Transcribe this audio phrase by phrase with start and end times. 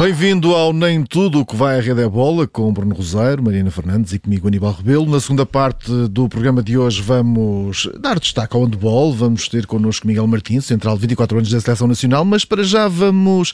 [0.00, 3.70] Bem-vindo ao Nem Tudo o que vai à Rede é Bola com Bruno Rosário, Mariana
[3.70, 5.04] Fernandes e comigo Aníbal Rebelo.
[5.04, 10.06] Na segunda parte do programa de hoje vamos dar destaque ao handball, vamos ter connosco
[10.06, 13.52] Miguel Martins, central de 24 anos da Seleção Nacional, mas para já vamos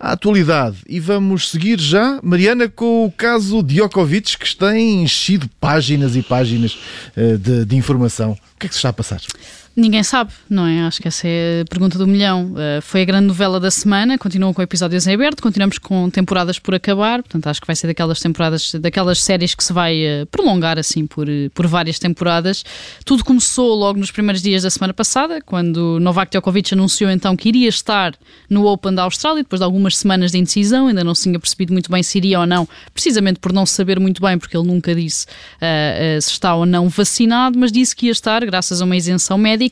[0.00, 6.16] à atualidade e vamos seguir já, Mariana, com o caso Djokovic que tem enchido páginas
[6.16, 6.76] e páginas
[7.16, 8.32] eh, de, de informação.
[8.32, 9.20] O que é que se está a passar?
[9.76, 10.82] Ninguém sabe, não é?
[10.82, 12.52] Acho que essa é a pergunta do milhão.
[12.52, 16.60] Uh, foi a grande novela da semana, continuam com episódios em aberto, continuamos com temporadas
[16.60, 20.26] por acabar, portanto acho que vai ser daquelas temporadas, daquelas séries que se vai uh,
[20.26, 22.64] prolongar assim por, uh, por várias temporadas.
[23.04, 27.48] Tudo começou logo nos primeiros dias da semana passada, quando Novak Djokovic anunciou então que
[27.48, 28.14] iria estar
[28.48, 31.72] no Open da Austrália, depois de algumas semanas de indecisão, ainda não se tinha percebido
[31.72, 34.94] muito bem se iria ou não, precisamente por não saber muito bem, porque ele nunca
[34.94, 35.26] disse
[36.20, 39.63] se está ou não vacinado, mas disse que ia estar, graças a uma isenção médica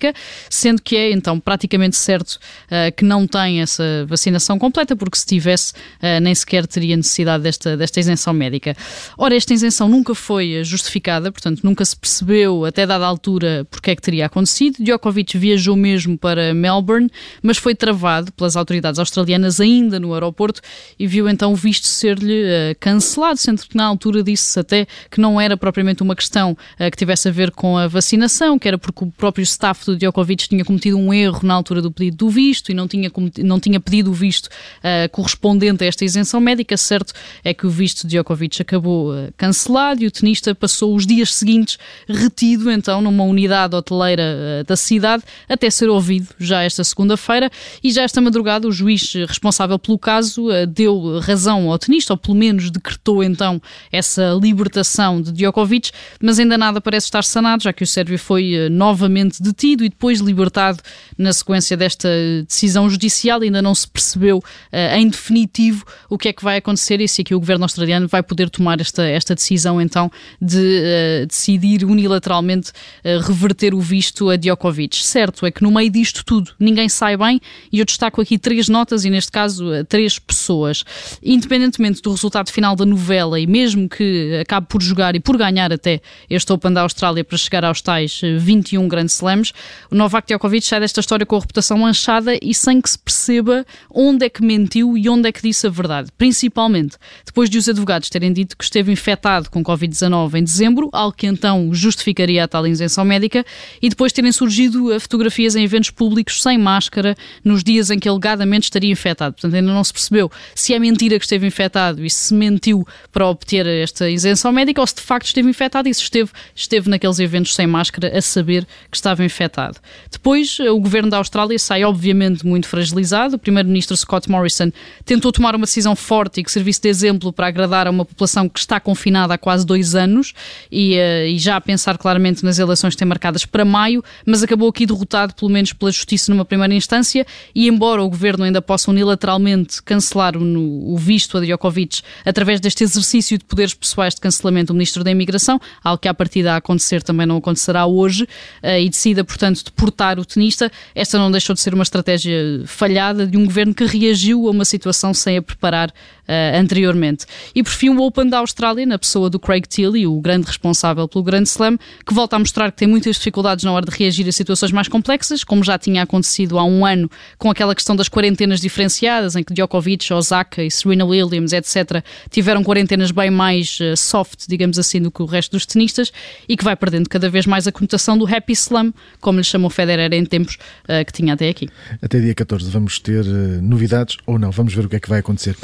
[0.48, 5.26] sendo que é então praticamente certo uh, que não tem essa vacinação completa, porque se
[5.26, 8.76] tivesse, uh, nem sequer teria necessidade desta, desta isenção médica.
[9.16, 13.96] Ora, esta isenção nunca foi justificada, portanto, nunca se percebeu, até dada altura, porque é
[13.96, 14.76] que teria acontecido.
[14.82, 17.10] Djokovic viajou mesmo para Melbourne,
[17.42, 20.60] mas foi travado pelas autoridades australianas ainda no aeroporto
[20.98, 25.20] e viu então o visto ser-lhe uh, cancelado, sendo que na altura disse até que
[25.20, 29.04] não era propriamente uma questão que tivesse a ver com a vacinação, que era porque
[29.04, 32.70] o próprio staff do Djokovic tinha cometido um erro na altura do pedido do visto
[32.70, 36.76] e não tinha, não tinha pedido o visto uh, correspondente a esta isenção médica.
[36.76, 37.12] Certo
[37.44, 41.34] é que o visto de Djokovic acabou uh, cancelado e o tenista passou os dias
[41.34, 47.50] seguintes retido então numa unidade hoteleira uh, da cidade até ser ouvido já esta segunda-feira
[47.82, 52.36] e já esta madrugada o juiz responsável pelo caso deu razão ao tenista, ou pelo
[52.36, 53.60] menos decretou então
[53.90, 58.68] essa libertação de Djokovic, mas ainda nada parece estar sanado, já que o Sérvio foi
[58.70, 60.80] novamente detido e depois libertado
[61.16, 62.08] na sequência desta
[62.46, 63.40] decisão judicial.
[63.40, 67.22] Ainda não se percebeu uh, em definitivo o que é que vai acontecer e se
[67.22, 72.70] aqui o governo australiano vai poder tomar esta, esta decisão então de uh, decidir unilateralmente
[72.70, 74.96] uh, reverter o visto a Djokovic.
[74.96, 77.40] Certo é que no meio disto tudo ninguém sai bem
[77.72, 80.84] e eu destaco aqui três notas e neste caso três pessoas.
[81.22, 85.72] Independentemente do resultado final da novela e mesmo que acabe por jogar e por ganhar
[85.72, 89.52] até este Open da Austrália para chegar aos tais 21 Grand Slams,
[89.90, 93.66] o Novak Djokovic sai desta história com a reputação manchada e sem que se perceba
[93.90, 96.10] onde é que mentiu e onde é que disse a verdade.
[96.16, 101.16] Principalmente depois de os advogados terem dito que esteve infectado com Covid-19 em dezembro, algo
[101.16, 103.44] que então justificaria a tal isenção médica,
[103.80, 108.64] e depois terem surgido fotografias em eventos públicos sem máscara nos dias em que alegadamente
[108.64, 109.34] estaria infectado.
[109.34, 113.26] Portanto, ainda não se percebeu se é mentira que esteve infectado e se mentiu para
[113.26, 117.18] obter esta isenção médica ou se de facto esteve infectado e se esteve, esteve naqueles
[117.18, 119.78] eventos sem máscara a saber que estava infectado afetado.
[120.10, 123.36] Depois, o governo da Austrália sai obviamente muito fragilizado.
[123.36, 124.70] O primeiro-ministro Scott Morrison
[125.04, 128.48] tentou tomar uma decisão forte e que servisse de exemplo para agradar a uma população
[128.48, 130.32] que está confinada há quase dois anos
[130.70, 134.42] e, uh, e já a pensar claramente nas eleições que têm marcadas para maio, mas
[134.42, 137.26] acabou aqui derrotado, pelo menos pela justiça, numa primeira instância.
[137.54, 142.84] E embora o governo ainda possa unilateralmente cancelar o, o visto a Djokovic através deste
[142.84, 146.56] exercício de poderes pessoais de cancelamento do ministro da Imigração, algo que à partida a
[146.56, 150.70] acontecer também não acontecerá hoje, uh, e decida, portanto, deportar o tenista.
[150.94, 154.64] Esta não deixou de ser uma estratégia falhada de um governo que reagiu a uma
[154.64, 157.24] situação sem a preparar uh, anteriormente.
[157.54, 161.08] E por fim, o Open da Austrália, na pessoa do Craig Tilly, o grande responsável
[161.08, 164.28] pelo Grand Slam, que volta a mostrar que tem muitas dificuldades na hora de reagir
[164.28, 168.08] a situações mais complexas, como já tinha acontecido há um ano com aquela questão das
[168.08, 173.96] quarentenas diferenciadas, em que Djokovic, Osaka e Serena Williams, etc., tiveram quarentenas bem mais uh,
[173.96, 176.12] soft, digamos assim, do que o resto dos tenistas,
[176.46, 178.92] e que vai perdendo cada vez mais a conotação do Happy Slam,
[179.22, 181.70] como lhe chamou Federer em tempos uh, que tinha até aqui.
[182.02, 185.08] Até dia 14 vamos ter uh, novidades ou não, vamos ver o que é que
[185.08, 185.56] vai acontecer.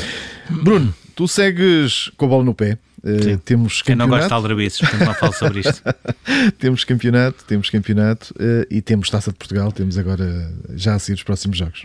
[0.49, 2.79] Bruno, tu segues com a bola no pé.
[3.03, 5.83] Uh, temos Quem não gosta de aldrabices, portanto não falo sobre isto.
[6.59, 8.35] temos campeonato, temos campeonato
[8.71, 11.85] e temos Taça de Portugal, temos agora já a seguir os próximos jogos.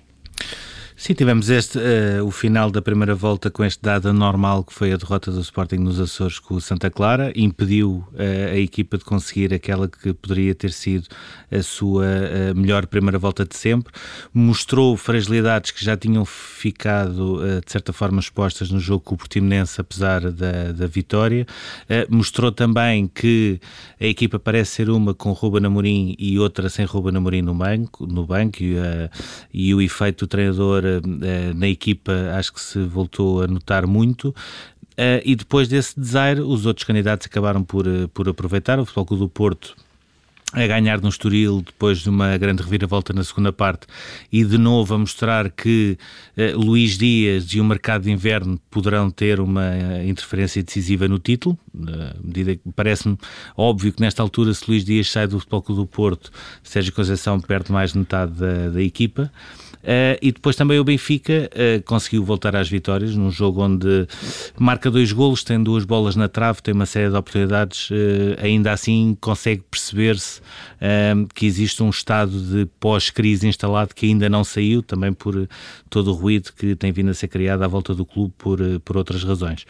[0.95, 4.93] Sim, tivemos este, uh, o final da primeira volta com este dado anormal que foi
[4.93, 9.03] a derrota do Sporting nos Açores com o Santa Clara, impediu uh, a equipa de
[9.03, 11.07] conseguir aquela que poderia ter sido
[11.51, 13.91] a sua uh, melhor primeira volta de sempre,
[14.31, 19.81] mostrou fragilidades que já tinham ficado de certa forma expostas no jogo com o Portimonense,
[19.81, 21.45] apesar da, da vitória,
[22.09, 23.59] mostrou também que
[23.99, 28.05] a equipa parece ser uma com Ruben Amorim e outra sem Ruben Amorim no banco,
[28.05, 28.75] no banco e,
[29.53, 34.29] e o efeito do treinador uh, na equipa acho que se voltou a notar muito.
[34.93, 38.79] Uh, e depois desse desaire, os outros candidatos acabaram por, por aproveitar.
[38.79, 39.75] O Futebol Clube do Porto
[40.53, 43.87] a ganhar no Estoril depois de uma grande reviravolta na segunda parte
[44.31, 45.97] e de novo a mostrar que
[46.55, 51.57] Luís Dias e o mercado de inverno poderão ter uma uh, interferência decisiva no título,
[51.73, 53.17] uh, medida que parece-me
[53.57, 56.31] óbvio que nesta altura se Luís Dias sai do Futebol Clube do Porto,
[56.61, 59.31] Sérgio Conceição perde mais de metade da, da equipa.
[59.83, 64.07] Uh, e depois também o Benfica uh, conseguiu voltar às vitórias num jogo onde
[64.57, 67.93] marca dois golos, tem duas bolas na trave, tem uma série de oportunidades, uh,
[68.41, 70.41] ainda assim consegue perceber-se
[71.33, 75.47] que existe um estado de pós-crise instalado que ainda não saiu, também por
[75.89, 78.97] todo o ruído que tem vindo a ser criado à volta do clube por, por
[78.97, 79.65] outras razões.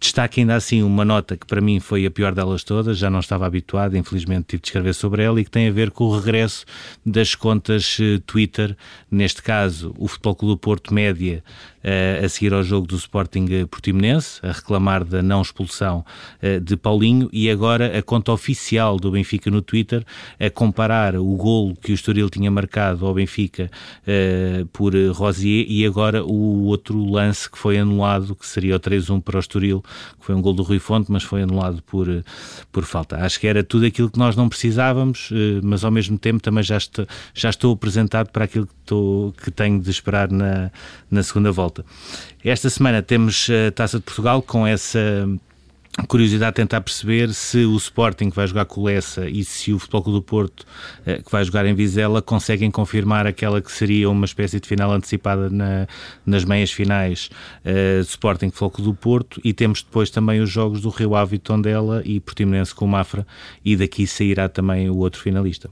[0.00, 3.20] Destaque ainda assim uma nota que para mim foi a pior delas todas, já não
[3.20, 6.16] estava habituado, infelizmente tive de escrever sobre ela e que tem a ver com o
[6.18, 6.64] regresso
[7.04, 8.74] das contas Twitter,
[9.10, 11.44] neste caso caso, o Futebol Clube do Porto Média
[11.84, 16.04] a seguir ao jogo do Sporting Portimonense, a reclamar da não expulsão
[16.62, 20.04] de Paulinho, e agora a conta oficial do Benfica no Twitter
[20.40, 23.70] a comparar o golo que o Estoril tinha marcado ao Benfica
[24.72, 29.36] por Rosier e agora o outro lance que foi anulado, que seria o 3-1 para
[29.36, 29.82] o Estoril,
[30.18, 32.06] que foi um gol do Rui Fonte, mas foi anulado por,
[32.72, 33.16] por falta.
[33.18, 35.30] Acho que era tudo aquilo que nós não precisávamos,
[35.62, 39.50] mas ao mesmo tempo também já estou, já estou apresentado para aquilo que, estou, que
[39.50, 40.70] tenho de esperar na,
[41.10, 41.73] na segunda volta.
[42.44, 45.26] Esta semana temos a Taça de Portugal com essa
[46.08, 49.72] curiosidade de tentar perceber se o Sporting que vai jogar com o Lessa e se
[49.72, 50.66] o Futebol Clube do Porto
[51.06, 54.90] eh, que vai jogar em Vizela conseguem confirmar aquela que seria uma espécie de final
[54.92, 55.86] antecipada na,
[56.26, 57.30] nas meias finais
[57.64, 61.36] uh, Sporting Futebol Clube do Porto e temos depois também os jogos do Rio Ave
[61.36, 63.26] e Tondela e Portimonense com o Mafra
[63.64, 65.70] e daqui sairá também o outro finalista.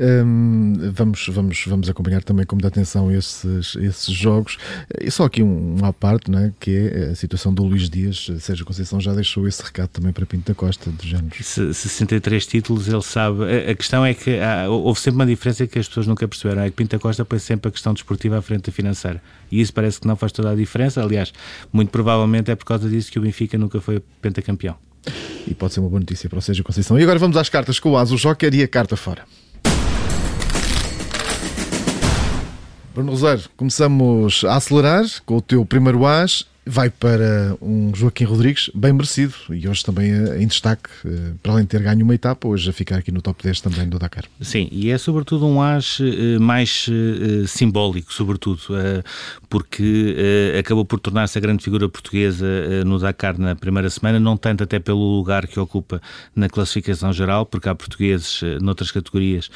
[0.00, 4.56] Um, vamos, vamos, vamos acompanhar também com muita atenção esses, esses jogos.
[4.98, 8.30] E só aqui um, uma à parte, né, que é a situação do Luís Dias.
[8.40, 11.34] Sérgio Conceição já deixou esse recado também para Pinto da Costa, de género.
[11.42, 13.44] 63 títulos, ele sabe.
[13.44, 16.62] A, a questão é que há, houve sempre uma diferença que as pessoas nunca perceberam:
[16.62, 19.20] é que Pinto da Costa põe sempre a questão desportiva à frente da financeira.
[19.52, 21.02] E isso parece que não faz toda a diferença.
[21.02, 21.30] Aliás,
[21.70, 24.76] muito provavelmente é por causa disso que o Benfica nunca foi pentacampeão.
[25.46, 26.98] E pode ser uma boa notícia para o Sérgio Conceição.
[26.98, 29.24] E agora vamos às cartas com o Aso Joker e a carta fora.
[32.94, 38.70] Bruno Rosário, começamos a acelerar com o teu primeiro as vai para um Joaquim Rodrigues
[38.74, 42.46] bem merecido e hoje também em destaque, eh, para além de ter ganho uma etapa,
[42.46, 44.24] hoje a ficar aqui no top 10 também do Dakar.
[44.40, 48.60] Sim, e é sobretudo um as eh, mais eh, simbólico, sobretudo,
[49.50, 50.16] porque
[50.58, 52.46] acabou por tornar-se a grande figura portuguesa
[52.86, 56.00] no Dakar na primeira semana, não tanto até pelo lugar que ocupa
[56.34, 59.50] na classificação geral, porque há portugueses noutras categorias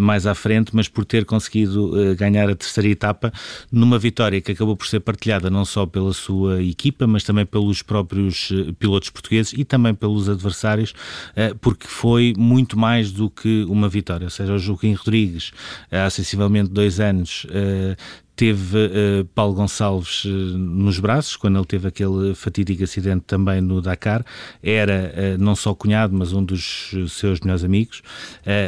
[0.00, 3.32] mais à frente, mas por ter conseguido ganhar a terceira etapa
[3.70, 7.82] numa vitória que acabou por ser partilhada não só pela sua equipa, mas também pelos
[7.82, 10.94] próprios eh, pilotos portugueses e também pelos adversários,
[11.36, 14.24] eh, porque foi muito mais do que uma vitória.
[14.24, 15.52] Ou seja, o Joaquim Rodrigues,
[15.90, 17.96] há sensivelmente dois anos, eh,
[18.36, 23.80] teve uh, Paulo Gonçalves uh, nos braços, quando ele teve aquele fatídico acidente também no
[23.80, 24.24] Dakar,
[24.62, 28.02] era uh, não só cunhado, mas um dos seus melhores amigos.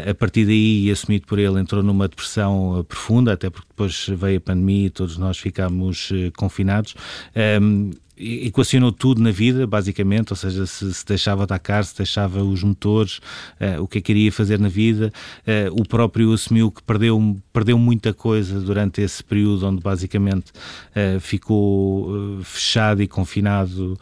[0.08, 4.40] a partir daí, assumido por ele, entrou numa depressão profunda, até porque depois veio a
[4.40, 6.94] pandemia e todos nós ficámos confinados.
[7.60, 12.62] Um, equacionou tudo na vida, basicamente, ou seja, se, se deixava atacar, se deixava os
[12.62, 13.18] motores,
[13.60, 15.12] uh, o que é que iria fazer na vida.
[15.46, 21.20] Uh, o próprio assumiu que perdeu, perdeu muita coisa durante esse período onde basicamente uh,
[21.20, 23.98] ficou fechado e confinado,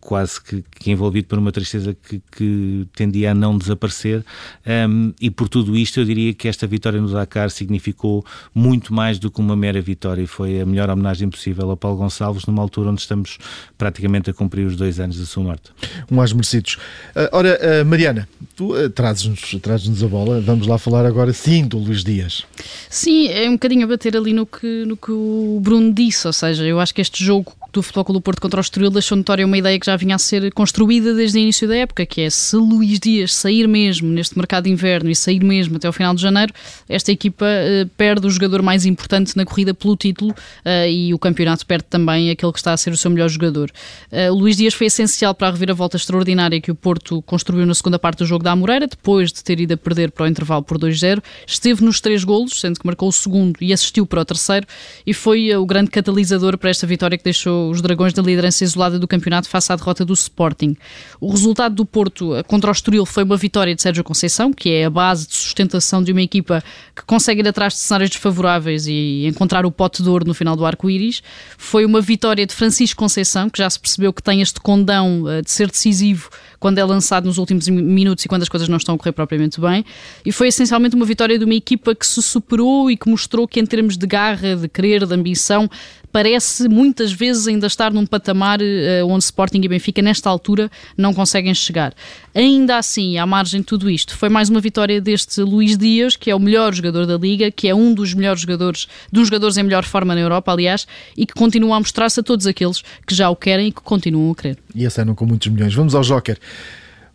[0.00, 4.24] quase que, que, envolvido por uma tristeza que, que tendia a não desaparecer.
[4.66, 9.18] Um, e por tudo isto, eu diria que esta vitória no Dakar significou muito mais
[9.18, 10.26] do que uma mera vitória.
[10.26, 13.38] Foi a melhor homenagem possível a Paulo Gonçalves numa altura onde estamos
[13.76, 15.70] praticamente a cumprir os dois anos da sua morte.
[16.10, 16.74] Um mais merecidos.
[17.14, 21.66] Uh, ora, uh, Mariana, tu uh, trazes-nos trazes a bola, vamos lá falar agora sim
[21.66, 22.44] do Luís Dias.
[22.88, 26.32] Sim, é um bocadinho a bater ali no que, no que o Bruno disse, ou
[26.32, 29.16] seja, eu acho que este jogo do Futebol Clube do Porto contra o Estoril deixou
[29.16, 32.22] notória uma ideia que já vinha a ser construída desde o início da época, que
[32.22, 35.92] é se Luís Dias sair mesmo neste mercado de inverno e sair mesmo até o
[35.92, 36.52] final de janeiro,
[36.88, 41.18] esta equipa uh, perde o jogador mais importante na corrida pelo título uh, e o
[41.18, 43.70] campeonato perde também aquele que está a ser o seu melhor jogador.
[44.10, 47.98] Uh, Luís Dias foi essencial para a reviravolta extraordinária que o Porto construiu na segunda
[47.98, 50.78] parte do jogo da Amoreira, depois de ter ido a perder para o intervalo por
[50.78, 51.22] 2-0.
[51.46, 54.66] Esteve nos três golos, sendo que marcou o segundo e assistiu para o terceiro,
[55.06, 58.98] e foi o grande catalisador para esta vitória que deixou os Dragões da liderança isolada
[58.98, 60.76] do campeonato face à derrota do Sporting.
[61.20, 64.70] O resultado do Porto eh, contra o Estoril foi uma vitória de Sérgio Conceição, que
[64.70, 66.62] é a base de sustentação de uma equipa
[66.94, 70.56] que consegue ir atrás de cenários desfavoráveis e encontrar o pote de ouro no final
[70.56, 71.22] do arco-íris.
[71.58, 75.42] Foi uma vitória de Francisco Conceição, que já se percebeu que tem este condão eh,
[75.42, 78.94] de ser decisivo quando é lançado nos últimos minutos e quando as coisas não estão
[78.94, 79.84] a correr propriamente bem.
[80.24, 83.58] E foi essencialmente uma vitória de uma equipa que se superou e que mostrou que,
[83.58, 85.68] em termos de garra, de querer, de ambição,
[86.12, 91.14] parece muitas vezes ainda estar num patamar uh, onde Sporting e Benfica, nesta altura, não
[91.14, 91.94] conseguem chegar.
[92.34, 96.30] Ainda assim, à margem de tudo isto, foi mais uma vitória deste Luís Dias, que
[96.30, 99.62] é o melhor jogador da Liga, que é um dos melhores jogadores, dos jogadores em
[99.62, 100.86] melhor forma na Europa, aliás,
[101.16, 104.30] e que continua a mostrar-se a todos aqueles que já o querem e que continuam
[104.32, 104.58] a querer.
[104.74, 105.74] E acenam com muitos milhões.
[105.74, 106.38] Vamos ao Joker.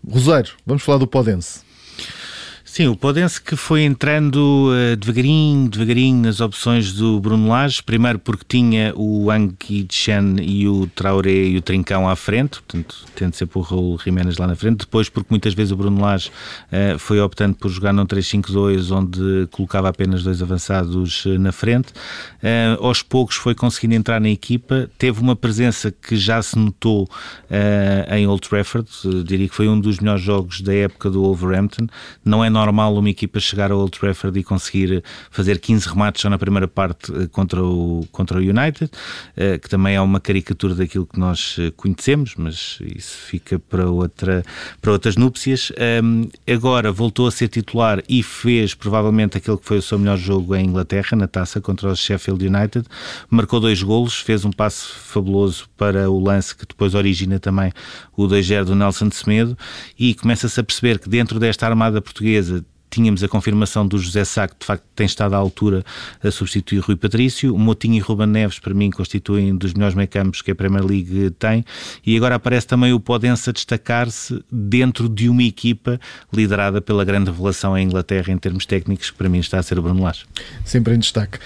[0.07, 1.65] Rosário, vamos falar do Podense.
[2.75, 8.19] Sim, o Podense que foi entrando uh, devagarinho, devagarinho nas opções do Bruno Lage, primeiro
[8.19, 9.55] porque tinha o Ang
[9.89, 14.37] Chen e o Traoré e o Trincão à frente, portanto, tendo sempre o Raul Jiménez
[14.37, 16.29] lá na frente, depois porque muitas vezes o Bruno Lage
[16.67, 21.93] uh, foi optando por jogar num 3-5-2, onde colocava apenas dois avançados uh, na frente,
[22.79, 27.09] aos poucos foi conseguindo entrar na equipa, teve uma presença que já se notou
[28.11, 28.87] em Old Trafford,
[29.23, 31.87] diria que foi um dos melhores jogos da época do Wolverhampton,
[32.23, 36.21] não é normal normal uma equipa chegar ao Old Trafford e conseguir fazer 15 remates
[36.21, 38.89] só na primeira parte eh, contra o, contra o United,
[39.37, 43.89] eh, que também é uma caricatura daquilo que nós eh, conhecemos, mas isso fica para,
[43.89, 44.43] outra,
[44.81, 45.71] para outras núpcias.
[46.47, 50.55] Agora voltou a ser titular e fez provavelmente aquele que foi o seu melhor jogo
[50.55, 52.85] em Inglaterra, na taça contra o Sheffield United.
[53.29, 57.71] Marcou dois golos, fez um passe fabuloso para o lance que depois origina também
[58.15, 59.57] o 2-0 do Nelson de Semedo
[59.97, 62.54] e começa-se a perceber que dentro desta armada portuguesa
[62.95, 65.83] tínhamos a confirmação do José Sá, que de facto tem estado à altura
[66.23, 67.53] a substituir Rui Patrício.
[67.53, 71.31] O Motinho e Ruben Neves, para mim, constituem dos melhores meio-campos que a Premier League
[71.31, 71.65] tem.
[72.05, 75.99] E agora aparece também o Podense a destacar-se dentro de uma equipa
[76.31, 79.77] liderada pela grande revelação em Inglaterra em termos técnicos, que para mim está a ser
[79.77, 80.25] o Bruno Lage.
[80.63, 81.39] Sempre em destaque.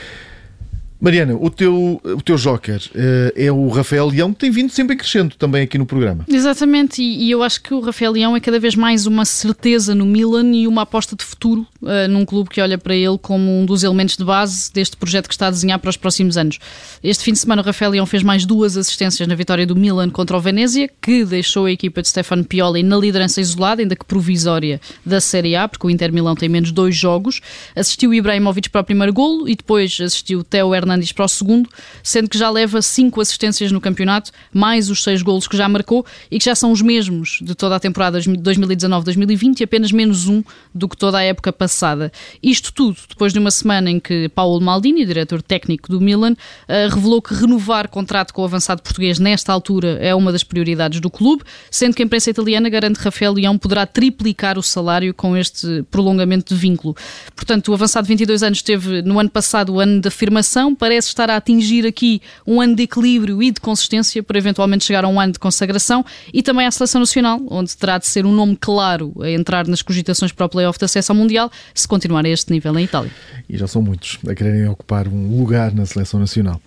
[1.02, 4.98] Mariana, o teu, o teu joker uh, é o Rafael Leão, que tem vindo sempre
[4.98, 6.26] crescendo também aqui no programa.
[6.28, 9.96] Exatamente, e, e, eu acho que o Rafael Leão é cada vez mais uma certeza
[9.96, 13.50] no Milan e uma aposta de futuro uh, num clube que olha para ele como
[13.50, 16.60] um dos elementos de base deste projeto que está a desenhar para os próximos anos.
[17.02, 20.10] Este fim de semana o Rafael Leão fez mais duas assistências na vitória do Milan
[20.10, 24.04] contra o Venezia, que deixou a equipa de Stefano Pioli na liderança isolada, ainda que
[24.04, 27.40] provisória, da Série A, porque o Inter Milão tem menos dois jogos.
[27.74, 31.70] Assistiu Ibrahimovic para o primeiro golo e depois assistiu Theo Hernandes Fernandes para o segundo,
[32.02, 36.04] sendo que já leva cinco assistências no campeonato, mais os seis golos que já marcou
[36.32, 40.44] e que já são os mesmos de toda a temporada 2019-2020 e apenas menos um
[40.74, 42.12] do que toda a época passada.
[42.42, 46.36] Isto tudo depois de uma semana em que Paulo Maldini, diretor técnico do Milan,
[46.68, 51.00] eh, revelou que renovar contrato com o avançado português nesta altura é uma das prioridades
[51.00, 55.14] do clube, sendo que a imprensa italiana garante que Rafael Leão poderá triplicar o salário
[55.14, 56.96] com este prolongamento de vínculo.
[57.36, 61.10] Portanto, o avançado de 22 anos teve no ano passado o ano de afirmação parece
[61.10, 65.08] estar a atingir aqui um ano de equilíbrio e de consistência para eventualmente chegar a
[65.08, 68.58] um ano de consagração e também à Seleção Nacional, onde terá de ser um nome
[68.60, 72.52] claro a entrar nas cogitações para o playoff da Seleção Mundial, se continuar a este
[72.52, 73.12] nível em Itália.
[73.48, 76.62] E já são muitos a quererem ocupar um lugar na Seleção Nacional.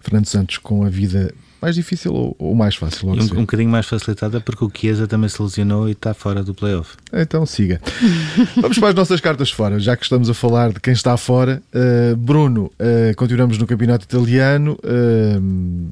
[0.00, 3.08] Fernando Santos, com a vida mais difícil ou, ou mais fácil?
[3.08, 6.52] Um, um bocadinho mais facilitada porque o Chiesa também se lesionou e está fora do
[6.52, 6.96] playoff.
[7.12, 7.80] Então siga.
[8.60, 11.62] Vamos para as nossas cartas fora, já que estamos a falar de quem está fora.
[11.72, 14.76] Uh, Bruno, uh, continuamos no campeonato italiano.
[14.82, 15.90] Uh,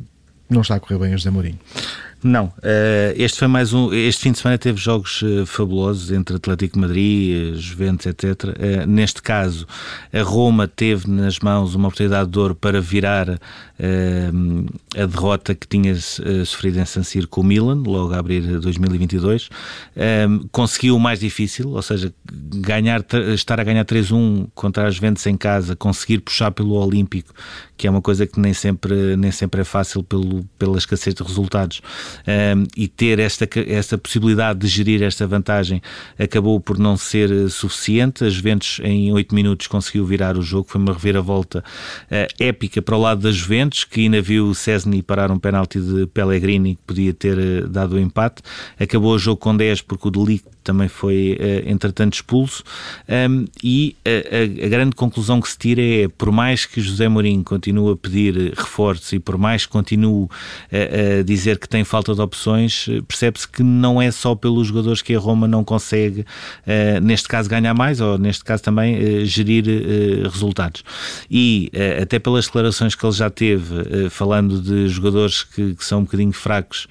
[0.50, 1.58] não está a correr bem a José Mourinho.
[2.22, 2.52] Não,
[3.16, 3.92] este foi mais um.
[3.92, 8.56] Este fim de semana teve jogos fabulosos entre Atlético Madrid, Juventus, etc.
[8.86, 9.66] Neste caso,
[10.12, 13.38] a Roma teve nas mãos uma oportunidade de ouro para virar
[14.96, 18.42] a derrota que tinha eh, sofrido em San Siro com o Milan, logo a abrir
[18.60, 19.48] 2022.
[20.52, 25.36] Conseguiu o mais difícil, ou seja, ganhar, estar a ganhar 3-1 contra as Juventus em
[25.36, 27.32] casa, conseguir puxar pelo Olímpico,
[27.76, 31.22] que é uma coisa que nem sempre, nem sempre é fácil pelo, pela escassez de
[31.22, 31.80] resultados,
[32.76, 35.82] e ter esta, esta possibilidade de gerir esta vantagem
[36.18, 38.24] acabou por não ser eh, suficiente.
[38.24, 42.96] As Juventus em 8 minutos conseguiu virar o jogo, foi uma reviravolta uh, épica para
[42.96, 47.14] o lado das Juventus que ainda viu Cesny parar um penalti de Pellegrini que podia
[47.14, 48.42] ter eh, dado o empate.
[48.78, 52.62] Acabou o jogo com 10 porque o Delict também foi, uh, entretanto, expulso.
[53.08, 57.42] Um, e a, a, grande conclusão que se tira é, por mais que José Mourinho
[57.42, 60.28] continue a pedir reforços e por mais que continue
[60.72, 65.02] a, a dizer que tem falta de opções, percebe-se que não é só pelos jogadores
[65.02, 69.26] que a Roma não consegue, uh, neste caso, ganhar mais, ou neste caso também uh,
[69.26, 69.64] gerir
[70.30, 70.84] resultados.
[71.30, 76.04] E até pelas declarações que ele já teve, falando de jogadores que, que, são um
[76.04, 76.86] bocadinho fracos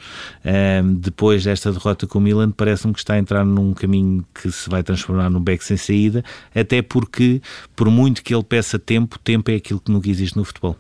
[0.98, 4.52] depois desta derrota com o Milan, parece-me que está a entrar num num caminho que
[4.52, 6.24] se vai transformar num beco sem saída,
[6.54, 7.42] até porque,
[7.76, 10.76] por muito que ele peça tempo, tempo é aquilo que nunca existe no futebol.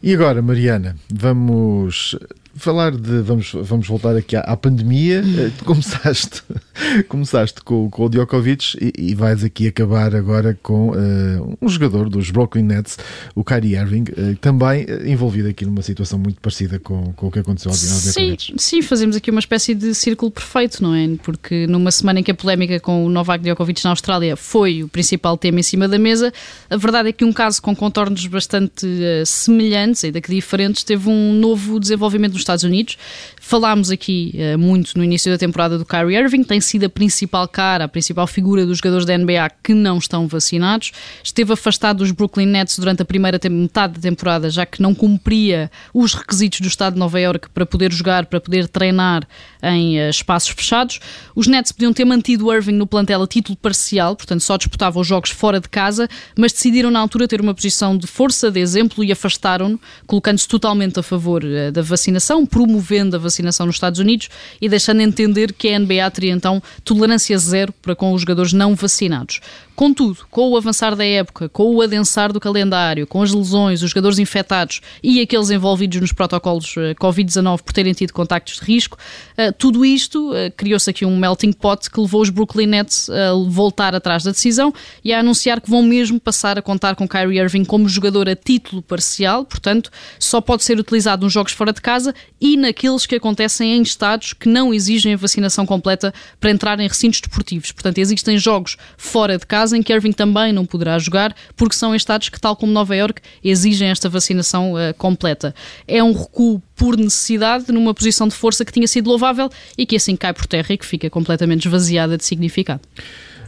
[0.00, 2.16] E agora, Mariana, vamos
[2.58, 3.20] falar de.
[3.20, 5.22] Vamos, vamos voltar aqui à, à pandemia.
[5.38, 6.42] Uh, começaste,
[7.06, 12.08] começaste com, com o Djokovic e, e vais aqui acabar agora com uh, um jogador
[12.08, 12.98] dos Brooklyn Nets,
[13.34, 14.04] o Kyrie Irving,
[14.40, 18.46] também envolvido aqui numa situação muito parecida com, com o que aconteceu ao Djokovic.
[18.46, 21.08] Sim, sim, fazemos aqui uma espécie de círculo perfeito, não é?
[21.22, 24.88] Porque numa semana em que a polémica com o Novak Djokovic na Austrália foi o
[24.88, 26.32] principal tema em cima da mesa,
[26.68, 28.86] a verdade é que um caso com contornos bastante
[29.24, 32.96] semelhantes, ainda que diferentes, teve um novo desenvolvimento nos Estados Unidos.
[33.40, 37.48] Falámos aqui uh, muito no início da temporada do Kyrie Irving, tem sido a principal
[37.48, 40.92] cara, a principal figura dos jogadores da NBA que não estão vacinados.
[41.22, 45.70] Esteve afastado dos Brooklyn Nets durante a primeira metade da temporada, já que não cumpria
[45.94, 49.26] os requisitos do Estado de Nova Iorque para poder jogar, para poder treinar
[49.62, 51.00] em uh, espaços fechados.
[51.34, 55.00] Os Nets podiam ter mantido o Irving no plantel a título parcial, portanto só disputavam
[55.00, 58.60] os jogos fora de casa, mas decidiram na altura ter uma posição de força, de
[58.60, 64.00] exemplo e afastaram-no, colocando-se totalmente a favor uh, da vacinação, promovendo a vacinação nos Estados
[64.00, 64.28] Unidos
[64.60, 68.74] e deixando entender que a NBA teria então tolerância zero para com os jogadores não
[68.74, 69.40] vacinados.
[69.78, 73.90] Contudo, com o avançar da época, com o adensar do calendário, com as lesões, os
[73.90, 78.98] jogadores infectados e aqueles envolvidos nos protocolos eh, Covid-19 por terem tido contactos de risco,
[79.36, 83.32] eh, tudo isto eh, criou-se aqui um melting pot que levou os Brooklyn Nets a
[83.48, 87.38] voltar atrás da decisão e a anunciar que vão mesmo passar a contar com Kyrie
[87.38, 91.80] Irving como jogador a título parcial, portanto, só pode ser utilizado nos jogos fora de
[91.80, 96.80] casa e naqueles que acontecem em estados que não exigem a vacinação completa para entrar
[96.80, 97.70] em recintos desportivos.
[97.70, 101.94] Portanto, existem jogos fora de casa em que Irving também não poderá jogar, porque são
[101.94, 105.54] estados que, tal como Nova York, exigem esta vacinação uh, completa.
[105.86, 109.96] É um recuo por necessidade numa posição de força que tinha sido louvável e que
[109.96, 112.80] assim cai por terra e que fica completamente esvaziada de significado.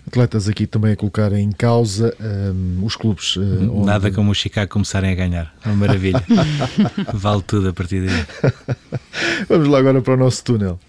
[0.07, 3.37] Atletas aqui também a colocar em causa um, os clubes.
[3.37, 3.87] Uh, onde...
[3.87, 5.55] Nada como o Chicago começarem a ganhar.
[5.65, 6.25] É uma maravilha.
[7.15, 8.53] vale tudo a partir daí.
[9.49, 10.81] Vamos lá agora para o nosso túnel.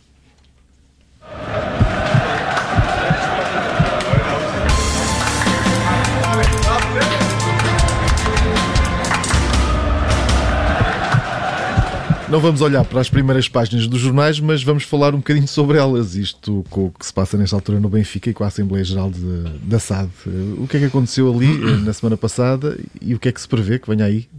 [12.32, 15.78] Não vamos olhar para as primeiras páginas dos jornais, mas vamos falar um bocadinho sobre
[15.78, 16.16] elas.
[16.16, 19.12] Isto com o que se passa nesta altura no Benfica e com a Assembleia Geral
[19.12, 20.10] de, da SAD.
[20.58, 23.42] O que é que aconteceu ali eh, na semana passada e o que é que
[23.42, 24.30] se prevê que venha aí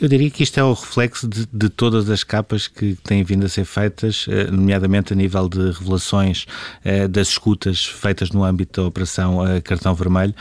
[0.00, 3.44] eu diria que isto é o reflexo de, de, todas as capas que têm vindo
[3.44, 6.46] a ser feitas, eh, nomeadamente a nível de revelações
[6.84, 10.34] eh, das escutas feitas no âmbito da Operação eh, Cartão Vermelho.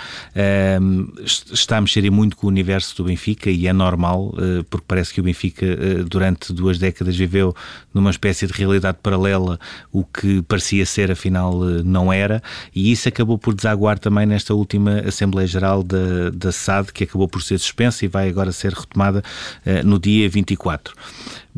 [1.52, 4.34] Está a mexer muito com o universo do Benfica e é normal,
[4.70, 5.66] porque parece que o Benfica
[6.06, 7.56] durante duas décadas viveu
[7.94, 9.60] numa espécie de realidade paralela,
[9.92, 12.42] o que parecia ser afinal não era,
[12.74, 17.28] e isso acabou por desaguar também nesta última Assembleia Geral da, da SAD, que acabou
[17.28, 20.94] por ser suspensa e vai agora ser retomada uh, no dia 24.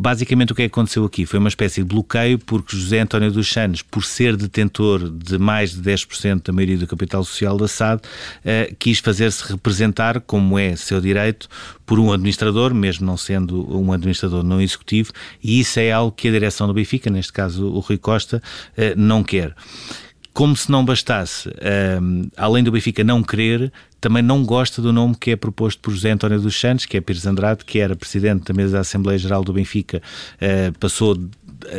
[0.02, 3.52] Basicamente, o que é aconteceu aqui foi uma espécie de bloqueio, porque José António dos
[3.52, 8.02] Santos, por ser detentor de mais de 10% da maioria do capital social da SAD,
[8.46, 11.50] eh, quis fazer-se representar, como é seu direito,
[11.86, 15.12] por um administrador, mesmo não sendo um administrador não executivo,
[15.44, 18.42] e isso é algo que a direção do Benfica, neste caso o Rui Costa,
[18.78, 19.54] eh, não quer
[20.34, 24.94] como se não bastasse, um, ehm, além do Benfica não querer, também não gosta do
[24.94, 27.96] nome que é proposto por José António dos Santos, que é Pires Andrade, que era
[27.96, 30.02] presidente da mesa da Assembleia Geral do Benfica,
[30.36, 31.18] uh, passou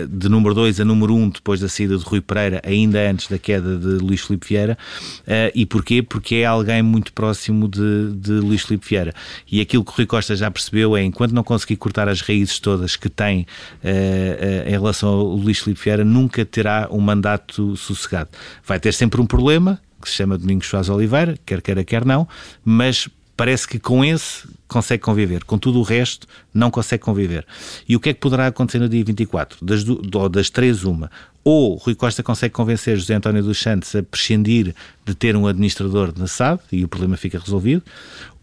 [0.09, 3.29] de número 2 a número 1 um, depois da saída de Rui Pereira, ainda antes
[3.29, 4.77] da queda de Luís Filipe Vieira.
[5.23, 6.03] Uh, e porquê?
[6.03, 9.15] Porque é alguém muito próximo de, de Luís Filipe Vieira.
[9.51, 12.97] E aquilo que Rui Costa já percebeu é, enquanto não conseguir cortar as raízes todas
[12.97, 18.31] que tem uh, uh, em relação ao Luís Filipe Vieira, nunca terá um mandato sossegado.
[18.65, 22.27] Vai ter sempre um problema, que se chama Domingos Soares Oliveira, quer queira, quer não,
[22.65, 23.09] mas
[23.41, 27.47] parece que com esse consegue conviver, com tudo o resto não consegue conviver.
[27.89, 29.65] E o que é que poderá acontecer no dia 24?
[29.65, 31.11] Das, do, das três, uma.
[31.43, 34.75] Ou Rui Costa consegue convencer José António dos Santos a prescindir
[35.07, 37.83] de ter um administrador na SAD e o problema fica resolvido,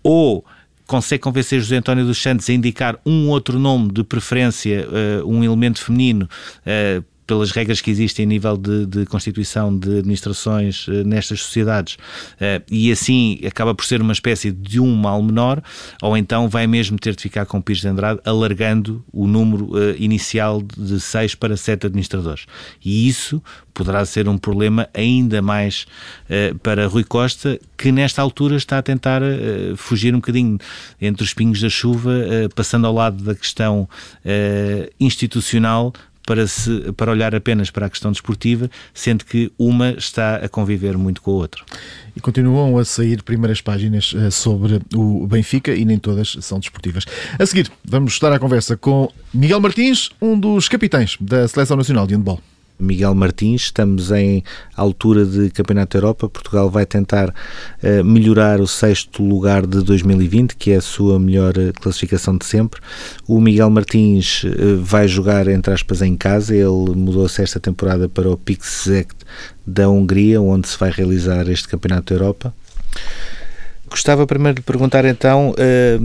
[0.02, 0.44] ou
[0.88, 5.44] consegue convencer José António dos Santos a indicar um outro nome de preferência, uh, um
[5.44, 6.28] elemento feminino,
[6.66, 11.96] uh, pelas regras que existem a nível de, de constituição de administrações uh, nestas sociedades
[11.96, 15.62] uh, e assim acaba por ser uma espécie de um mal menor,
[16.02, 19.66] ou então vai mesmo ter de ficar com o Pires de Andrade, alargando o número
[19.74, 22.46] uh, inicial de seis para sete administradores.
[22.84, 25.86] E isso poderá ser um problema ainda mais
[26.64, 29.22] para Rui Costa, que nesta altura está a tentar
[29.76, 30.58] fugir um bocadinho
[31.00, 32.12] entre os pingos da chuva,
[32.56, 33.88] passando ao lado da questão
[35.00, 35.94] institucional
[36.28, 40.98] para, se, para olhar apenas para a questão desportiva, sendo que uma está a conviver
[40.98, 41.64] muito com a outra.
[42.16, 47.06] E continuam a sair primeiras páginas uh, sobre o Benfica e nem todas são desportivas.
[47.40, 52.06] A seguir, vamos estar à conversa com Miguel Martins, um dos capitães da Seleção Nacional
[52.06, 52.42] de Handball.
[52.80, 53.64] Miguel Martins.
[53.64, 54.44] Estamos em
[54.76, 56.30] altura de Campeonato da Europa.
[56.30, 61.58] Portugal vai tentar uh, melhorar o sexto lugar de 2020, que é a sua melhor
[61.58, 62.80] eh, classificação de sempre.
[63.28, 66.56] O Miguel Martins uh, vai jogar, entre aspas, em casa.
[66.56, 69.16] Ele mudou-se esta temporada para o Pixect
[69.66, 72.54] da Hungria, onde se vai realizar este Campeonato da Europa.
[73.90, 75.98] Gostava primeiro de perguntar então, eh,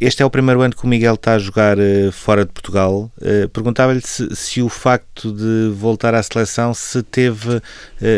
[0.00, 3.10] este é o primeiro ano que o Miguel está a jogar eh, fora de Portugal.
[3.20, 7.60] Eh, perguntava-lhe se, se, o facto de voltar à seleção se teve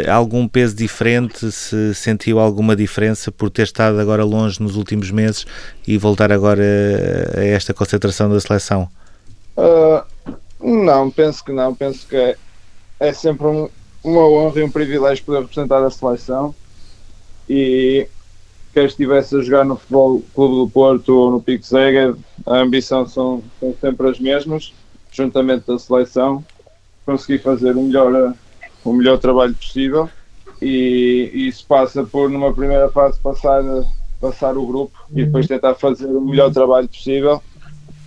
[0.09, 5.45] algum peso diferente, se sentiu alguma diferença por ter estado agora longe nos últimos meses
[5.87, 6.63] e voltar agora
[7.37, 8.89] a esta concentração da seleção.
[9.57, 10.03] Uh,
[10.63, 11.75] não, penso que não.
[11.75, 12.37] Penso que é,
[13.01, 13.69] é sempre um,
[14.05, 16.55] uma honra e um privilégio poder representar a seleção
[17.49, 18.07] e
[18.73, 23.07] quer estivesse a jogar no Futebol Clube do Porto ou no Pico Zega, a ambição
[23.07, 24.73] são, são sempre as mesmas,
[25.11, 26.45] juntamente da seleção,
[27.05, 28.35] conseguir fazer o melhor,
[28.85, 30.09] o melhor trabalho possível
[30.61, 33.63] e, e isso passa por, numa primeira fase, passar,
[34.21, 37.43] passar o grupo e depois tentar fazer o melhor trabalho possível.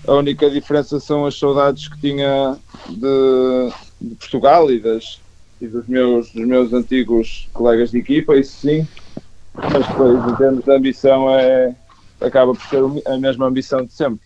[0.08, 5.20] A única diferença são as saudades que tinha de, de Portugal e, das,
[5.60, 8.88] e dos, meus, dos meus antigos colegas de equipa, isso sim,
[9.58, 11.76] mas depois, em termos de ambição, é,
[12.22, 14.26] acaba por ser a mesma ambição de sempre.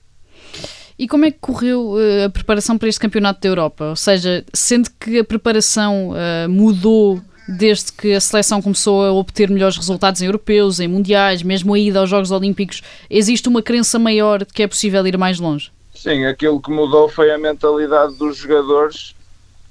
[0.97, 3.85] E como é que correu uh, a preparação para este campeonato da Europa?
[3.85, 9.49] Ou seja, sendo que a preparação uh, mudou desde que a seleção começou a obter
[9.49, 13.97] melhores resultados em europeus, em mundiais, mesmo a ida aos Jogos Olímpicos, existe uma crença
[13.97, 15.71] maior de que é possível ir mais longe?
[15.95, 19.15] Sim, aquilo que mudou foi a mentalidade dos jogadores,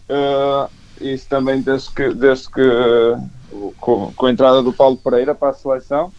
[0.08, 0.68] uh,
[1.00, 2.60] isso também desde que, desde que
[3.78, 6.12] com, com, a entrada do Paulo Pereira para a seleção,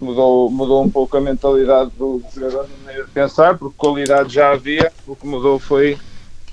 [0.00, 4.52] mudou, mudou um pouco a mentalidade do jogador, na maneira de pensar, porque qualidade já
[4.52, 5.98] havia, o que mudou foi,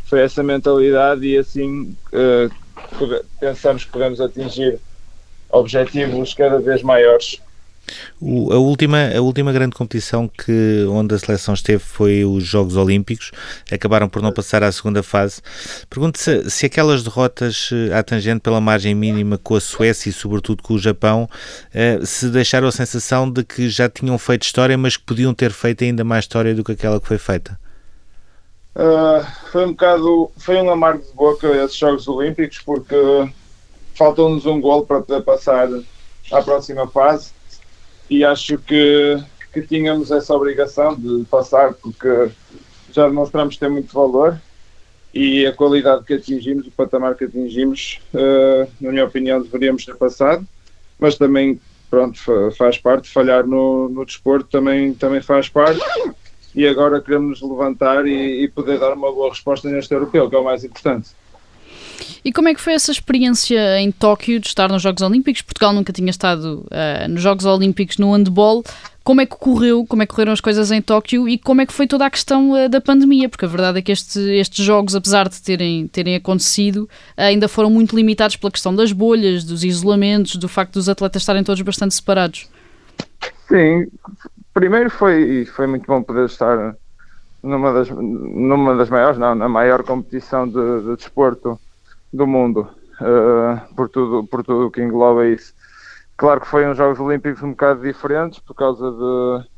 [0.05, 4.79] foi essa mentalidade e assim uh, pensamos que podemos atingir
[5.49, 7.41] objetivos cada vez maiores.
[8.19, 12.75] O, a, última, a última grande competição que, onde a seleção esteve foi os Jogos
[12.75, 13.31] Olímpicos,
[13.71, 15.41] acabaram por não passar à segunda fase.
[15.89, 20.13] Pergunto se, se aquelas derrotas eh, à tangente pela margem mínima com a Suécia e
[20.13, 21.29] sobretudo com o Japão,
[21.73, 25.51] eh, se deixaram a sensação de que já tinham feito história, mas que podiam ter
[25.51, 27.59] feito ainda mais história do que aquela que foi feita.
[28.75, 32.95] Uh, foi um bocado, foi um amargo de boca esses Jogos Olímpicos porque
[33.93, 35.69] faltou-nos um gol para poder passar
[36.29, 37.34] à próxima fase
[38.09, 39.17] e acho que,
[39.53, 42.29] que tínhamos essa obrigação de passar porque
[42.91, 44.39] já demonstramos ter muito valor
[45.13, 49.95] e a qualidade que atingimos, o patamar que atingimos, uh, na minha opinião, deveríamos ter
[49.95, 50.45] passado,
[50.99, 52.19] mas também, pronto,
[52.57, 55.79] faz parte, falhar no, no desporto também, também faz parte.
[56.53, 60.35] E agora queremos nos levantar e, e poder dar uma boa resposta neste europeu, que
[60.35, 61.09] é o mais importante.
[62.25, 65.43] E como é que foi essa experiência em Tóquio de estar nos Jogos Olímpicos?
[65.43, 68.63] Portugal nunca tinha estado uh, nos Jogos Olímpicos no handball.
[69.03, 71.67] Como é que correu, como é que correram as coisas em Tóquio e como é
[71.67, 73.29] que foi toda a questão uh, da pandemia?
[73.29, 77.69] Porque a verdade é que este, estes jogos, apesar de terem, terem acontecido, ainda foram
[77.69, 81.93] muito limitados pela questão das bolhas, dos isolamentos, do facto dos atletas estarem todos bastante
[81.93, 82.49] separados.
[83.47, 83.85] Sim,
[84.51, 86.75] primeiro foi, foi muito bom poder estar
[87.43, 91.59] numa das, numa das maiores, não, na maior competição de, de desporto
[92.15, 92.69] do mundo,
[93.01, 95.53] uh, por tudo por tudo que engloba isso.
[96.17, 99.49] Claro que foi uns Jogos Olímpicos um bocado diferentes por causa de,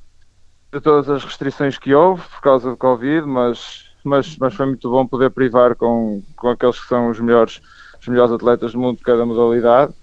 [0.74, 4.90] de todas as restrições que houve, por causa do Covid, mas, mas, mas foi muito
[4.90, 7.62] bom poder privar com, com aqueles que são os melhores,
[8.02, 9.94] os melhores atletas do mundo de cada modalidade.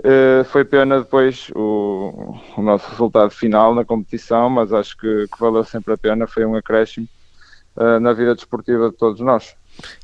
[0.00, 5.38] Uh, foi pena depois o, o, nosso resultado final na competição, mas acho que, que
[5.38, 6.26] valeu sempre a pena.
[6.26, 7.06] Foi um acréscimo
[7.76, 9.54] uh, na vida desportiva de todos nós.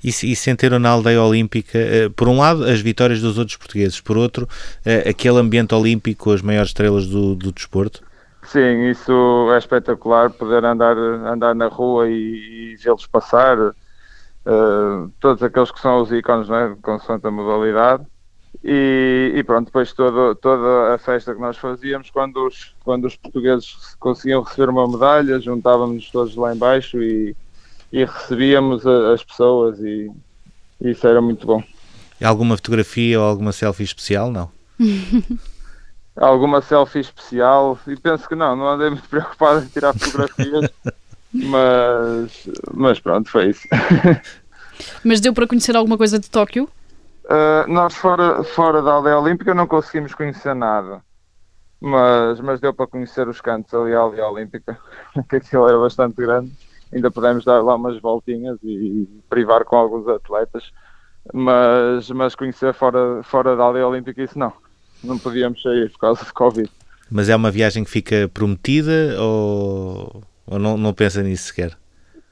[0.03, 4.01] E, e sentiram na aldeia olímpica, uh, por um lado, as vitórias dos outros portugueses,
[4.01, 4.49] por outro,
[5.09, 8.03] aquele ambiente olímpico com as maiores estrelas do, do desporto?
[8.45, 13.57] Sim, isso é espetacular, poder andar, andar na rua e, e vê-los passar,
[15.21, 18.07] todos aqueles que são os ícones, né, consoante a modalidade
[18.63, 23.17] e, e, pronto, depois toda, toda a festa que nós fazíamos, quando os, quando os
[23.17, 27.37] portugueses conseguiam receber uma medalha, juntávamos-nos todos lá embaixo e,
[27.93, 30.11] e recebíamos as pessoas e,
[30.81, 31.63] e, isso era muito bom.
[32.23, 34.31] Alguma fotografia ou alguma selfie especial?
[34.31, 34.51] Não?
[36.17, 37.79] alguma selfie especial?
[37.87, 40.71] E penso que não, não andei muito preocupado em tirar fotografias,
[41.33, 43.67] mas, mas pronto, foi isso.
[45.05, 46.69] Mas deu para conhecer alguma coisa de Tóquio?
[47.25, 51.03] Uh, nós fora, fora da aldeia olímpica não conseguimos conhecer nada.
[51.81, 54.79] Mas, mas deu para conhecer os cantos ali à aldeia olímpica,
[55.29, 56.53] que aquilo era bastante grande.
[56.97, 60.73] Ainda pudemos dar lá umas voltinhas e privar com alguns atletas.
[61.31, 64.53] Mas, mas conhecer fora, fora da aldeia olímpica, isso não.
[65.05, 66.71] Não podíamos sair por causa de Covid.
[67.11, 71.77] Mas é uma viagem que fica prometida ou, ou não, não pensa nisso sequer?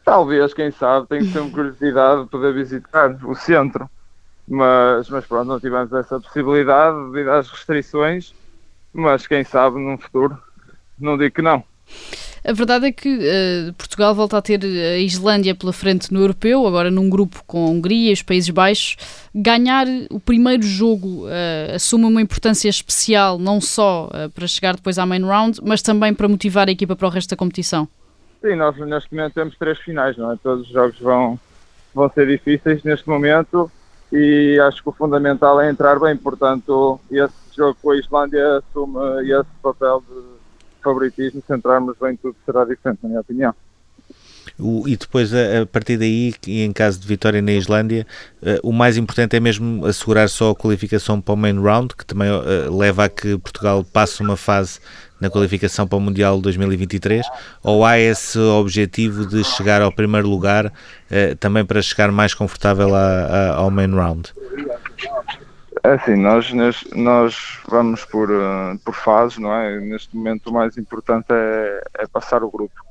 [0.03, 3.88] Talvez, quem sabe, tenho sempre curiosidade de poder visitar o centro.
[4.48, 8.35] Mas, mas pronto, não tivemos essa possibilidade devido às restrições.
[8.94, 10.38] Mas quem sabe num futuro,
[10.98, 11.62] não digo que não.
[12.46, 16.66] A verdade é que uh, Portugal volta a ter a Islândia pela frente no europeu,
[16.66, 18.98] agora num grupo com a Hungria e os Países Baixos.
[19.35, 24.98] Ganhar o primeiro jogo uh, assume uma importância especial, não só uh, para chegar depois
[24.98, 27.88] à main round, mas também para motivar a equipa para o resto da competição.
[28.42, 30.37] Sim, nós neste momento temos três finais, não é?
[30.42, 31.40] Todos os jogos vão,
[31.94, 33.72] vão ser difíceis neste momento
[34.12, 38.98] e acho que o fundamental é entrar bem, portanto, esse jogo com a Islândia assume
[39.22, 40.34] esse papel de
[40.85, 43.55] favoritismo, se entrarmos bem tudo será diferente, na minha opinião.
[44.59, 48.07] O, e depois, a, a, partir daí, em caso de vitória na Islândia,
[48.42, 52.05] uh, o mais importante é mesmo assegurar só a qualificação para o main round, que
[52.05, 54.79] também uh, leva a que Portugal passe uma fase
[55.20, 57.27] na qualificação para o Mundial 2023,
[57.62, 62.94] ou há esse objetivo de chegar ao primeiro lugar, uh, também para chegar mais confortável
[62.94, 64.33] a, a, ao main round?
[65.85, 66.51] É assim, nós,
[66.94, 68.31] nós vamos por,
[68.83, 69.79] por fases, não é?
[69.79, 72.83] Neste momento o mais importante é, é passar o grupo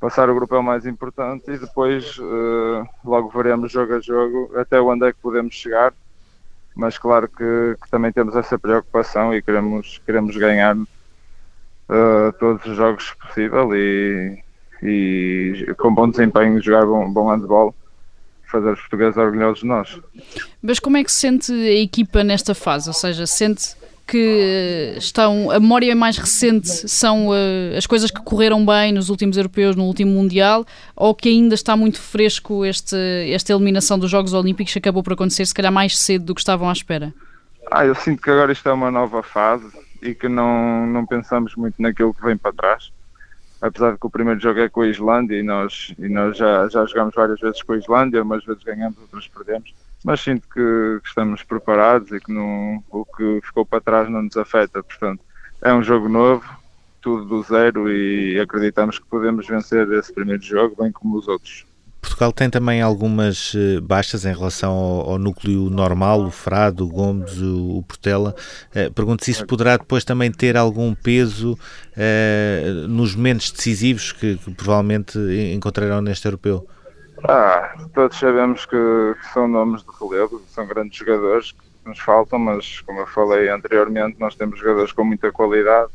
[0.00, 4.56] passar o grupo é o mais importante e depois uh, logo veremos jogo a jogo
[4.56, 5.92] até onde é que podemos chegar.
[6.74, 12.76] Mas claro que, que também temos essa preocupação e queremos, queremos ganhar uh, todos os
[12.76, 14.40] jogos possível e,
[14.82, 17.74] e com bom desempenho jogar bom, bom handball
[18.50, 20.00] fazer os portugueses orgulhosos de nós.
[20.62, 22.88] Mas como é que se sente a equipa nesta fase?
[22.88, 23.76] Ou seja, sente
[24.08, 25.50] que estão.
[25.50, 29.84] A memória mais recente são uh, as coisas que correram bem nos últimos europeus, no
[29.84, 30.64] último Mundial,
[30.96, 32.96] ou que ainda está muito fresco este,
[33.30, 36.40] esta eliminação dos Jogos Olímpicos que acabou por acontecer, se calhar mais cedo do que
[36.40, 37.12] estavam à espera?
[37.70, 41.54] Ah, eu sinto que agora isto é uma nova fase e que não, não pensamos
[41.54, 42.90] muito naquilo que vem para trás.
[43.60, 46.68] Apesar de que o primeiro jogo é com a Islândia e nós, e nós já,
[46.68, 51.00] já jogamos várias vezes com a Islândia, umas vezes ganhamos, outras perdemos mas sinto que,
[51.02, 54.82] que, estamos preparados e que não, o que ficou para trás não nos afeta.
[54.82, 55.22] Portanto,
[55.60, 56.44] é um jogo novo,
[57.00, 61.66] tudo do zero e acreditamos que podemos vencer esse primeiro jogo, bem como os outros.
[62.00, 66.88] Portugal tem também algumas eh, baixas em relação ao, ao núcleo normal, o Frado, o
[66.88, 68.34] Gomes, o, o Portela.
[68.74, 71.58] Eh, pergunto se isso poderá depois também ter algum peso
[71.96, 75.18] eh, nos momentos decisivos que, que provavelmente
[75.54, 76.66] encontrarão neste europeu.
[77.24, 78.76] Ah, todos sabemos que,
[79.20, 83.48] que, são nomes de relevo, são grandes jogadores que nos faltam, mas como eu falei
[83.48, 85.90] anteriormente, nós temos jogadores com muita qualidade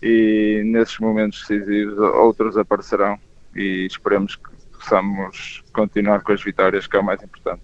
[0.00, 3.18] e nesses momentos decisivos outros aparecerão
[3.54, 4.53] e esperemos que
[4.84, 7.62] possamos continuar com as vitórias, que é o mais importante.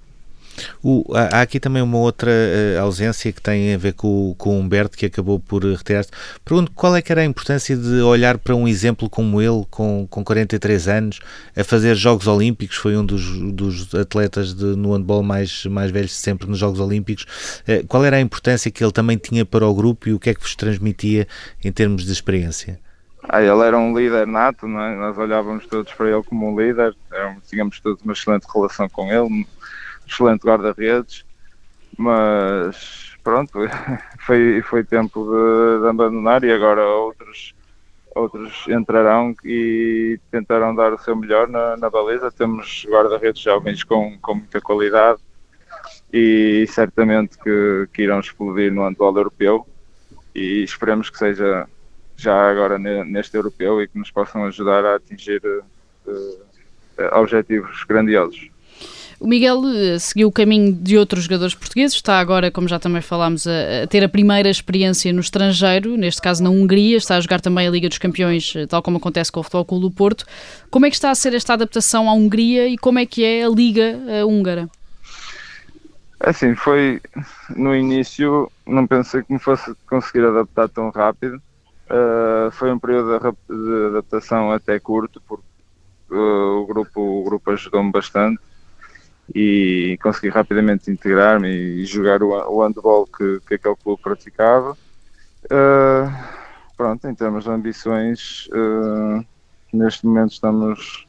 [0.82, 4.60] O, há aqui também uma outra uh, ausência que tem a ver com, com o
[4.60, 6.10] Humberto, que acabou por retirar-se.
[6.44, 10.06] Pergunto qual é que era a importância de olhar para um exemplo como ele, com,
[10.10, 11.20] com 43 anos,
[11.56, 16.14] a fazer Jogos Olímpicos, foi um dos, dos atletas de, no handball mais, mais velhos
[16.14, 17.24] sempre nos Jogos Olímpicos.
[17.66, 20.30] Uh, qual era a importância que ele também tinha para o grupo e o que
[20.30, 21.26] é que vos transmitia
[21.64, 22.78] em termos de experiência?
[23.28, 24.96] Ah, ele era um líder nato, é?
[24.96, 26.96] nós olhávamos todos para ele como um líder,
[27.48, 29.46] tínhamos todos uma excelente relação com ele,
[30.06, 31.24] excelente guarda-redes,
[31.96, 33.58] mas pronto,
[34.24, 37.54] foi, foi tempo de, de, abandonar e agora outros,
[38.14, 42.30] outros entrarão e tentarão dar o seu melhor na, na baliza.
[42.30, 45.20] Temos guarda-redes jovens com, com muita qualidade
[46.12, 49.66] e certamente que, que irão explodir no handball europeu
[50.34, 51.68] e esperemos que seja
[52.16, 56.49] já agora neste europeu e que nos possam ajudar a atingir uh,
[57.12, 58.50] objetivos grandiosos.
[59.20, 63.02] O Miguel eh, seguiu o caminho de outros jogadores portugueses, está agora, como já também
[63.02, 67.38] falámos, a, ter a primeira experiência no estrangeiro, neste caso na Hungria, está a jogar
[67.38, 70.24] também a Liga dos Campeões, eh, tal como acontece com o Futebol Clube do Porto.
[70.70, 73.44] Como é que está a ser esta adaptação à Hungria e como é que é
[73.44, 74.70] a Liga húngara?
[76.18, 77.00] Assim, foi
[77.54, 81.36] no início, não pensei que me fosse conseguir adaptar tão rápido.
[81.90, 85.42] Uh, foi um período de adaptação até curto, porque
[86.10, 88.40] o grupo, o grupo ajudou-me bastante
[89.34, 94.76] e consegui rapidamente integrar-me e jogar o, o handball que, que aquele clube praticava.
[95.44, 96.12] Uh,
[96.76, 99.24] pronto, em termos de ambições, uh,
[99.72, 101.06] neste momento estamos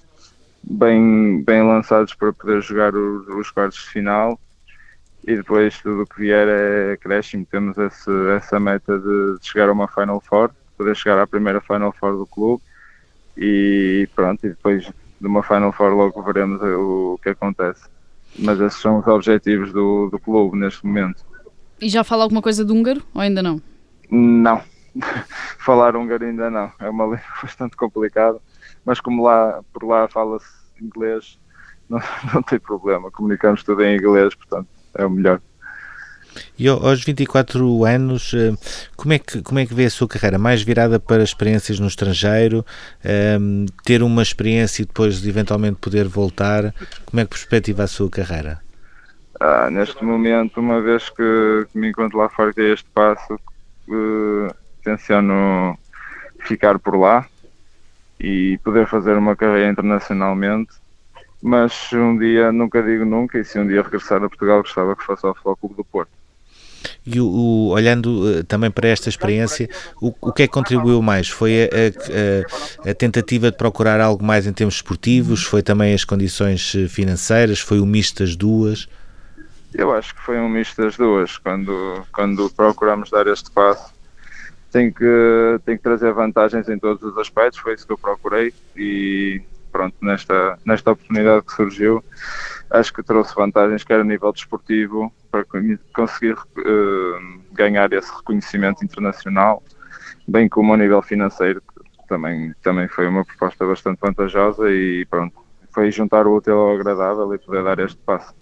[0.64, 4.40] bem, bem lançados para poder jogar os, os quartos de final
[5.26, 7.46] e depois tudo o que vier é acréscimo.
[7.46, 11.62] Temos esse, essa meta de, de, chegar a uma Final Four, poder chegar à primeira
[11.62, 12.62] Final Four do clube
[13.38, 17.84] e pronto, e depois de uma Final Four logo veremos o, que acontece.
[18.40, 21.24] Mas esses são os objetivos do, do clube neste momento.
[21.80, 23.62] E já fala alguma coisa de húngaro ou ainda não?
[24.10, 24.62] Não,
[25.60, 26.72] falar húngaro ainda não.
[26.80, 28.40] É uma língua bastante complicada,
[28.86, 30.48] mas como lá por lá fala-se
[30.82, 31.40] inglês,
[31.90, 32.00] não,
[32.34, 33.12] não tem problema.
[33.12, 35.42] Comunicamos tudo em inglês, portanto é o melhor.
[36.58, 38.54] E aos 24 anos, eh,
[38.96, 40.38] como é, que, como é que vê a sua carreira?
[40.38, 42.66] Mais virada para experiências no estrangeiro,
[43.04, 46.74] um, ehm, ter uma experiência e depois eventualmente poder voltar?
[47.06, 48.62] Como é que perspectiva a sua carreira?
[49.40, 53.34] Ah, neste momento, uma vez que, que me encontro lá fora que é este passo,
[53.34, 55.78] uh, tenciono
[56.42, 57.26] ficar por lá
[58.20, 60.82] e poder fazer uma carreira internacionalmente
[61.42, 65.04] mas um dia, nunca digo nunca, e se um dia regressar a Portugal gostava que
[65.04, 66.21] fosse ao Futebol Clube do Porto.
[67.06, 69.68] E o, o, olhando uh, também para esta experiência,
[70.00, 71.30] o, o que é que contribuiu mais?
[71.30, 75.44] Foi a, a, a, tentativa de procurar algo mais em termos esportivos?
[75.44, 77.60] Foi também as condições eh, financeiras?
[77.60, 78.88] Foi o misto das duas?
[79.74, 81.38] Eu acho que foi um misto das duas.
[81.38, 83.92] Quando, quando procuramos dar este passo,
[84.72, 87.60] tem que, tem que trazer vantagens em todos os aspectos.
[87.60, 92.04] Foi isso que eu procurei e pronto, nesta, nesta oportunidade que surgiu,
[92.72, 95.46] acho que trouxe vantagens, quer a nível desportivo, para
[95.94, 99.62] conseguir uh, ganhar esse reconhecimento internacional,
[100.28, 105.41] bem como a nível financeiro, que também, também foi uma proposta bastante vantajosa e pronto,
[105.74, 108.34] foi juntar o útil ao agradável e poder dar este passo.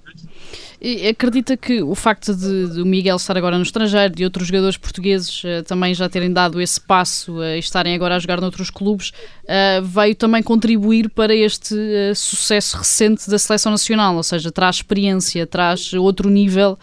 [0.81, 4.47] E acredita que o facto de, de, o Miguel estar agora no estrangeiro, de outros
[4.47, 8.39] jogadores portugueses uh, também já terem dado esse passo uh, e estarem agora a jogar
[8.39, 11.75] noutros clubes, uh, veio também contribuir para este
[12.15, 14.15] sucesso recente da seleção nacional?
[14.15, 16.77] Ou seja, traz experiência, traz outro nível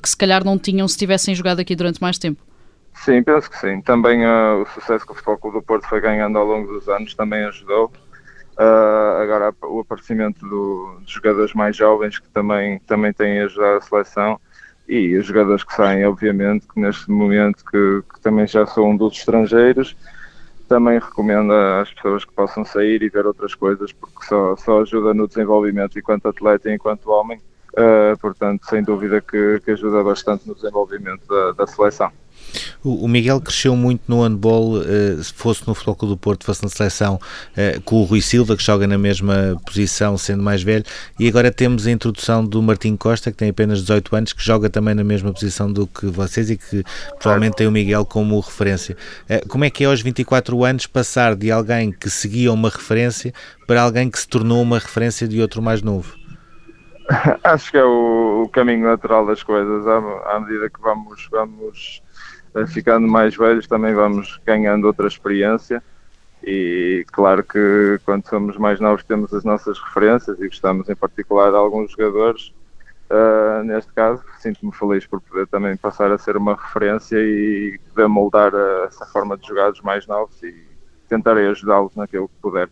[0.00, 2.40] que se calhar não tinham se tivessem jogado aqui durante mais tempo?
[2.94, 3.80] Sim, penso que sim.
[3.80, 7.14] Também o sucesso que o Futebol Clube do Porto foi ganhando ao longo dos anos
[7.14, 7.92] também ajudou.
[8.56, 13.80] Uh, agora o aparecimento do, de jogadores mais jovens que também, também têm ajudado a
[13.80, 14.40] seleção
[14.88, 19.16] e os jogadores que saem, obviamente, que neste momento que, que também já um dos
[19.16, 19.96] estrangeiros,
[20.68, 25.12] também recomendo às pessoas que possam sair e ver outras coisas, porque só, só ajuda
[25.14, 27.40] no desenvolvimento enquanto atleta e enquanto homem.
[27.72, 32.12] Uh, portanto, sem dúvida que, que, ajuda bastante no desenvolvimento da, da seleção.
[32.82, 36.68] O, Miguel cresceu muito no handball, uh, se fosse no Futebol do Porto, fosse na
[36.68, 40.84] seleção, uh, com o Rui Silva, que joga na mesma posição, sendo mais velho,
[41.18, 44.68] e agora temos a introdução do Martim Costa, que tem apenas 18 anos, que joga
[44.68, 46.84] também na mesma posição do que vocês e que
[47.18, 48.96] provavelmente tem o Miguel como referência.
[49.28, 53.32] Uh, como é que é aos 24 anos passar de alguém que seguia uma referência
[53.66, 56.14] para alguém que se tornou uma referência de outro mais novo?
[57.44, 62.02] Acho que é o, o caminho natural das coisas, à, à medida que vamos, vamos
[62.68, 65.82] ficando mais velhos também vamos ganhando outra experiência.
[66.46, 71.50] E claro que quando somos mais novos temos as nossas referências e gostamos em particular
[71.50, 72.52] de alguns jogadores.
[73.10, 78.08] Uh, neste caso sinto-me feliz por poder também passar a ser uma referência e poder
[78.08, 78.52] moldar
[78.86, 80.54] essa forma de jogar dos mais novos e
[81.08, 82.68] tentarei ajudá-los naquilo que puder.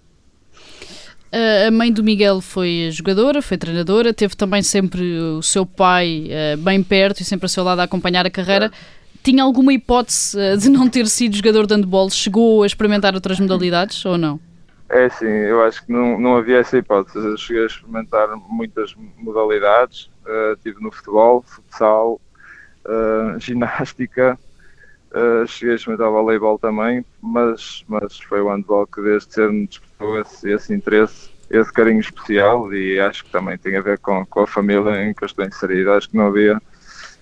[1.67, 6.83] A mãe do Miguel foi jogadora, foi treinadora, teve também sempre o seu pai bem
[6.83, 8.67] perto e sempre a seu lado a acompanhar a carreira.
[8.67, 12.11] É tinha alguma hipótese eh, de não ter sido jogador de handball?
[12.11, 14.41] Chegou a experimentar outras modalidades ou não?
[14.89, 17.27] É sim, eu acho que não, não havia essa hipótese.
[17.27, 20.11] Eu cheguei a experimentar muitas modalidades.
[20.27, 22.21] Uh, tive no futebol, futsal,
[22.85, 24.39] uh, ginástica,
[25.13, 29.67] uh, cheguei a experimentar voleibol também, mas, mas foi o handball que desde cedo me
[29.67, 34.25] despertou esse, esse interesse, esse carinho especial e acho que também tem a ver com,
[34.27, 35.93] com a família em que eu estou inserido.
[35.93, 36.61] Acho que não havia,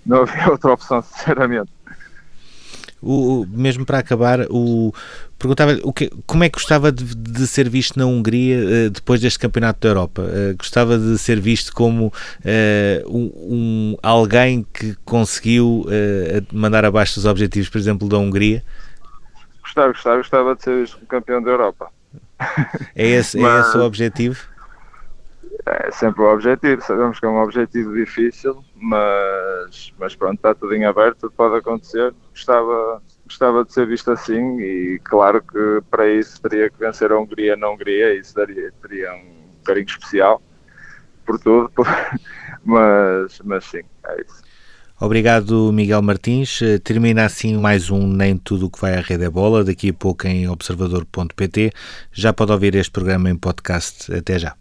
[0.05, 1.71] não havia outra opção, sinceramente.
[3.03, 4.93] O, mesmo para acabar, o,
[5.39, 9.21] perguntava o que, como é que gostava de, de ser visto na Hungria uh, depois
[9.21, 10.23] deste campeonato da Europa?
[10.23, 15.87] Uh, gostava de ser visto como uh, um, alguém que conseguiu
[16.53, 18.63] mandar abaixo os objetivos, por exemplo, da Hungria?
[19.63, 21.89] Gostava, gostava, gostava de ser visto como campeão da Europa.
[22.95, 23.67] É esse, Mas...
[23.67, 24.50] é esse o objetivo?
[25.71, 26.83] É sempre o objetivo.
[26.83, 31.57] Sabemos que é um objetivo difícil, mas, mas pronto, está tudo em aberto, tudo pode
[31.57, 32.13] acontecer.
[32.31, 37.19] Gostava, gostava de ser visto assim e claro que para isso teria que vencer a
[37.19, 40.43] Hungria na Hungria, isso daria, teria um carinho especial
[41.25, 41.71] por tudo,
[42.65, 44.51] mas, mas sim, é isso.
[45.03, 46.61] Obrigado, Miguel Martins.
[46.85, 50.27] Termina assim mais um Nem Tudo que vai à Rede é Bola, daqui a pouco
[50.27, 51.73] em observador.pt.
[52.13, 54.13] Já pode ouvir este programa em podcast.
[54.15, 54.60] Até já.